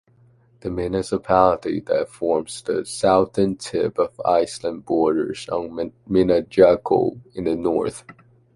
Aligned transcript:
The 0.61 0.71
municipality 0.71 1.79
that 1.81 2.09
forms 2.09 2.63
the 2.63 2.87
southern 2.87 3.57
tip 3.57 3.99
of 3.99 4.19
Iceland 4.21 4.83
borders 4.85 5.47
on 5.49 5.91
Mýrdalsjökull 6.09 7.19
in 7.35 7.43
the 7.43 7.55
north. 7.55 8.03